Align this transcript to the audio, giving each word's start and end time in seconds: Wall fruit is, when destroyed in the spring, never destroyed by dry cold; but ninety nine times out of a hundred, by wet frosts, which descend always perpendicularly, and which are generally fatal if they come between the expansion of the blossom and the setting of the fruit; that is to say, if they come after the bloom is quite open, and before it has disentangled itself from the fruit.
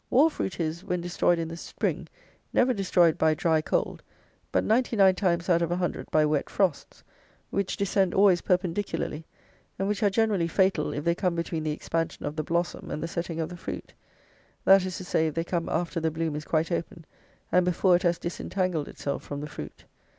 Wall 0.09 0.31
fruit 0.31 0.59
is, 0.59 0.83
when 0.83 0.99
destroyed 0.99 1.37
in 1.37 1.47
the 1.47 1.55
spring, 1.55 2.07
never 2.53 2.73
destroyed 2.73 3.19
by 3.19 3.35
dry 3.35 3.61
cold; 3.61 4.01
but 4.51 4.63
ninety 4.63 4.95
nine 4.95 5.13
times 5.13 5.47
out 5.47 5.61
of 5.61 5.69
a 5.69 5.75
hundred, 5.75 6.09
by 6.09 6.25
wet 6.25 6.49
frosts, 6.49 7.03
which 7.51 7.77
descend 7.77 8.11
always 8.11 8.41
perpendicularly, 8.41 9.25
and 9.77 9.87
which 9.87 10.01
are 10.01 10.09
generally 10.09 10.47
fatal 10.47 10.91
if 10.91 11.03
they 11.03 11.13
come 11.13 11.35
between 11.35 11.61
the 11.61 11.69
expansion 11.71 12.25
of 12.25 12.35
the 12.35 12.41
blossom 12.43 12.89
and 12.89 13.03
the 13.03 13.07
setting 13.07 13.39
of 13.39 13.49
the 13.49 13.55
fruit; 13.57 13.93
that 14.65 14.85
is 14.87 14.97
to 14.97 15.03
say, 15.03 15.27
if 15.27 15.35
they 15.35 15.43
come 15.43 15.69
after 15.69 15.99
the 15.99 16.09
bloom 16.09 16.35
is 16.35 16.45
quite 16.45 16.71
open, 16.71 17.05
and 17.51 17.63
before 17.63 17.95
it 17.95 18.01
has 18.01 18.17
disentangled 18.17 18.87
itself 18.87 19.21
from 19.21 19.39
the 19.39 19.45
fruit. 19.47 19.85